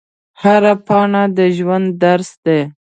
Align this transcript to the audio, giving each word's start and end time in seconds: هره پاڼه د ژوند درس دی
هره 0.41 0.73
پاڼه 0.87 1.23
د 1.37 1.39
ژوند 1.57 1.87
درس 2.03 2.29
دی 2.45 2.59